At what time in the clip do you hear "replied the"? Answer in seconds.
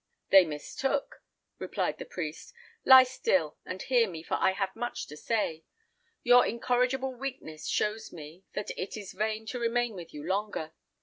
1.59-2.05